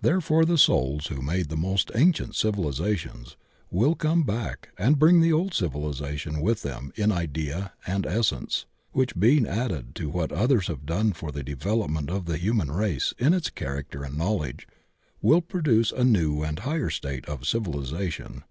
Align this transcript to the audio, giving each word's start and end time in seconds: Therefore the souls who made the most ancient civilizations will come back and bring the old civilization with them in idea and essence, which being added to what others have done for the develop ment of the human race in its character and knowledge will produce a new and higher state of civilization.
Therefore 0.00 0.46
the 0.46 0.56
souls 0.56 1.08
who 1.08 1.20
made 1.20 1.50
the 1.50 1.54
most 1.54 1.90
ancient 1.94 2.34
civilizations 2.34 3.36
will 3.70 3.94
come 3.94 4.22
back 4.22 4.70
and 4.78 4.98
bring 4.98 5.20
the 5.20 5.34
old 5.34 5.52
civilization 5.52 6.40
with 6.40 6.62
them 6.62 6.92
in 6.96 7.12
idea 7.12 7.74
and 7.86 8.06
essence, 8.06 8.64
which 8.92 9.20
being 9.20 9.46
added 9.46 9.94
to 9.96 10.08
what 10.08 10.32
others 10.32 10.68
have 10.68 10.86
done 10.86 11.12
for 11.12 11.30
the 11.30 11.42
develop 11.42 11.90
ment 11.90 12.08
of 12.08 12.24
the 12.24 12.38
human 12.38 12.70
race 12.72 13.12
in 13.18 13.34
its 13.34 13.50
character 13.50 14.02
and 14.02 14.16
knowledge 14.16 14.66
will 15.20 15.42
produce 15.42 15.92
a 15.92 16.04
new 16.04 16.42
and 16.42 16.60
higher 16.60 16.88
state 16.88 17.26
of 17.26 17.46
civilization. 17.46 18.44